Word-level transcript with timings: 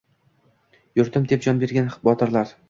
Yurtim 1.01 1.27
deb 1.33 1.45
jon 1.49 1.63
bergan 1.65 1.93
botirlar 2.09 2.57